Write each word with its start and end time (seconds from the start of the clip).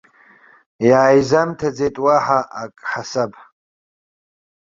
Иааизамҭаӡеит 0.89 1.95
уаҳа 2.03 2.39
ак 2.61 2.75
ҳасаб. 2.91 3.31